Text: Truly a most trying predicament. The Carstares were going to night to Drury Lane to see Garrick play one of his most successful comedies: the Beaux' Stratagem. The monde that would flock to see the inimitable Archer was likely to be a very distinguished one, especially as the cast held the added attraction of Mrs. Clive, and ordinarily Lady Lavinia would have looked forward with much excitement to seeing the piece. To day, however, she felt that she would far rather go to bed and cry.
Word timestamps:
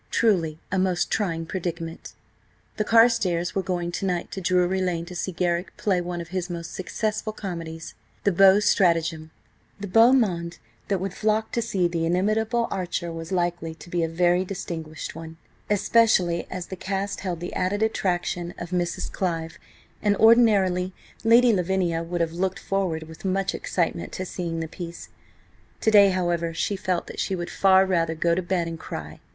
Truly 0.09 0.57
a 0.71 0.79
most 0.79 1.11
trying 1.11 1.45
predicament. 1.45 2.13
The 2.77 2.83
Carstares 2.83 3.53
were 3.53 3.61
going 3.61 3.91
to 3.91 4.05
night 4.07 4.31
to 4.31 4.41
Drury 4.41 4.81
Lane 4.81 5.05
to 5.05 5.15
see 5.15 5.31
Garrick 5.31 5.77
play 5.77 6.01
one 6.01 6.19
of 6.19 6.29
his 6.29 6.49
most 6.49 6.73
successful 6.73 7.31
comedies: 7.31 7.93
the 8.23 8.31
Beaux' 8.31 8.61
Stratagem. 8.61 9.29
The 9.79 10.09
monde 10.11 10.57
that 10.87 10.99
would 10.99 11.13
flock 11.13 11.51
to 11.51 11.61
see 11.61 11.87
the 11.87 12.07
inimitable 12.07 12.67
Archer 12.71 13.11
was 13.11 13.31
likely 13.31 13.75
to 13.75 13.91
be 13.91 14.01
a 14.03 14.09
very 14.09 14.43
distinguished 14.43 15.13
one, 15.13 15.37
especially 15.69 16.47
as 16.49 16.65
the 16.69 16.75
cast 16.75 17.19
held 17.19 17.39
the 17.39 17.53
added 17.53 17.83
attraction 17.83 18.55
of 18.57 18.71
Mrs. 18.71 19.11
Clive, 19.11 19.59
and 20.01 20.17
ordinarily 20.17 20.93
Lady 21.23 21.53
Lavinia 21.53 22.01
would 22.01 22.21
have 22.21 22.33
looked 22.33 22.57
forward 22.57 23.03
with 23.03 23.23
much 23.23 23.53
excitement 23.53 24.11
to 24.13 24.25
seeing 24.25 24.61
the 24.61 24.67
piece. 24.67 25.09
To 25.81 25.91
day, 25.91 26.09
however, 26.09 26.55
she 26.55 26.75
felt 26.75 27.05
that 27.05 27.19
she 27.19 27.35
would 27.35 27.51
far 27.51 27.85
rather 27.85 28.15
go 28.15 28.33
to 28.33 28.41
bed 28.41 28.67
and 28.67 28.79
cry. 28.79 29.19